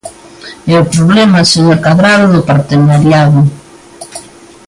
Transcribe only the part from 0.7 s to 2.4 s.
E o problema, señor Cadrado,